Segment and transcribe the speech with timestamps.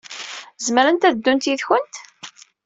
[0.65, 1.95] Zemrent ad ddunt yid-went?